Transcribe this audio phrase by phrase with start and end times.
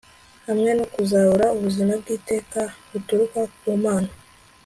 [0.47, 2.61] hamwe no kuzabura ubuzima bw'iteka
[2.91, 4.11] buturuka kumana